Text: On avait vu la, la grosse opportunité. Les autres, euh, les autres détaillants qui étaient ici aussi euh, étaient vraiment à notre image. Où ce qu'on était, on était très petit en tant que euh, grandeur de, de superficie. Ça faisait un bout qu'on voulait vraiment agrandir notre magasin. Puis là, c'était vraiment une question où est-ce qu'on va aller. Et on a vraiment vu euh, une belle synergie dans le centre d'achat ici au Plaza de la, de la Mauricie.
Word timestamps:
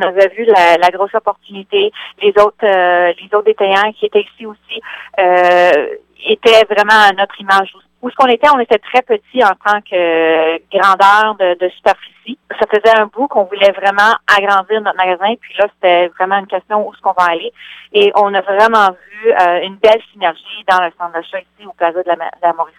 On 0.00 0.08
avait 0.08 0.28
vu 0.28 0.44
la, 0.44 0.76
la 0.78 0.90
grosse 0.90 1.14
opportunité. 1.14 1.92
Les 2.22 2.30
autres, 2.38 2.64
euh, 2.64 3.12
les 3.20 3.26
autres 3.34 3.44
détaillants 3.44 3.92
qui 3.92 4.06
étaient 4.06 4.22
ici 4.32 4.46
aussi 4.46 4.80
euh, 5.18 5.86
étaient 6.26 6.64
vraiment 6.70 7.08
à 7.08 7.12
notre 7.12 7.38
image. 7.40 7.72
Où 8.02 8.08
ce 8.08 8.16
qu'on 8.16 8.28
était, 8.28 8.48
on 8.48 8.58
était 8.58 8.78
très 8.78 9.02
petit 9.02 9.44
en 9.44 9.52
tant 9.62 9.80
que 9.82 9.94
euh, 9.94 10.58
grandeur 10.72 11.34
de, 11.34 11.58
de 11.58 11.68
superficie. 11.68 12.38
Ça 12.58 12.66
faisait 12.66 12.98
un 12.98 13.06
bout 13.06 13.28
qu'on 13.28 13.44
voulait 13.44 13.72
vraiment 13.72 14.14
agrandir 14.38 14.80
notre 14.80 14.96
magasin. 14.96 15.34
Puis 15.38 15.54
là, 15.58 15.66
c'était 15.74 16.08
vraiment 16.18 16.38
une 16.38 16.46
question 16.46 16.86
où 16.86 16.92
est-ce 16.92 17.00
qu'on 17.02 17.12
va 17.12 17.30
aller. 17.30 17.52
Et 17.92 18.10
on 18.14 18.32
a 18.32 18.40
vraiment 18.40 18.88
vu 18.90 19.32
euh, 19.32 19.60
une 19.64 19.76
belle 19.76 20.00
synergie 20.12 20.64
dans 20.66 20.82
le 20.82 20.90
centre 20.98 21.12
d'achat 21.12 21.40
ici 21.40 21.66
au 21.66 21.72
Plaza 21.72 22.02
de 22.02 22.08
la, 22.08 22.14
de 22.14 22.42
la 22.42 22.52
Mauricie. 22.54 22.78